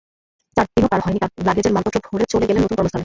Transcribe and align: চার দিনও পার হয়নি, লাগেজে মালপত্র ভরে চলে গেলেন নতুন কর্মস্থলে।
চার 0.57 0.65
দিনও 0.73 0.87
পার 0.87 1.01
হয়নি, 1.05 1.19
লাগেজে 1.45 1.69
মালপত্র 1.69 1.97
ভরে 2.07 2.25
চলে 2.31 2.45
গেলেন 2.47 2.61
নতুন 2.63 2.75
কর্মস্থলে। 2.77 2.99